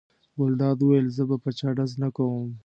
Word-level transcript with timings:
ګلداد 0.37 0.77
وویل: 0.81 1.07
زه 1.15 1.23
په 1.43 1.49
چا 1.57 1.69
ډز 1.77 1.91
نه 2.01 2.09
کوم. 2.15 2.47